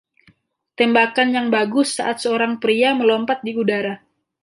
Tembakan 0.81 1.29
yang 1.37 1.47
bagus 1.55 1.87
saat 2.01 2.17
seorang 2.25 2.53
pria 2.63 2.89
melompat 2.99 3.37
di 3.47 3.51
udara. 3.61 3.95